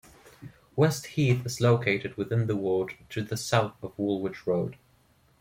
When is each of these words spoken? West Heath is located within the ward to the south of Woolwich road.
West 0.75 1.05
Heath 1.13 1.45
is 1.45 1.61
located 1.61 2.17
within 2.17 2.47
the 2.47 2.55
ward 2.55 2.95
to 3.09 3.21
the 3.21 3.37
south 3.37 3.73
of 3.83 3.93
Woolwich 3.99 4.47
road. 4.47 4.77